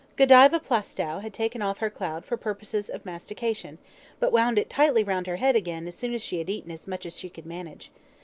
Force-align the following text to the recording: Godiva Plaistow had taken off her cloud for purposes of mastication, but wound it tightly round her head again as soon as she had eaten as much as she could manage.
Godiva 0.15 0.59
Plaistow 0.59 1.19
had 1.19 1.31
taken 1.31 1.61
off 1.61 1.77
her 1.77 1.91
cloud 1.91 2.25
for 2.25 2.35
purposes 2.35 2.89
of 2.89 3.05
mastication, 3.05 3.77
but 4.19 4.31
wound 4.31 4.57
it 4.57 4.67
tightly 4.67 5.03
round 5.03 5.27
her 5.27 5.35
head 5.35 5.55
again 5.55 5.87
as 5.87 5.93
soon 5.93 6.15
as 6.15 6.23
she 6.23 6.39
had 6.39 6.49
eaten 6.49 6.71
as 6.71 6.87
much 6.87 7.05
as 7.05 7.15
she 7.15 7.29
could 7.29 7.45
manage. 7.45 7.91